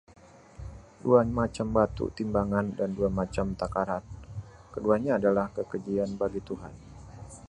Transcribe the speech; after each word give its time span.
Dua 1.03 1.21
macam 1.39 1.67
batu 1.75 2.05
timbangan 2.17 2.65
dan 2.77 2.89
dua 2.97 3.05
macam 3.19 3.47
takaran, 3.61 4.01
keduanya 4.73 5.11
adalah 5.21 5.47
kekejian 5.57 6.09
bagi 6.21 6.41
Tuhan. 6.49 6.73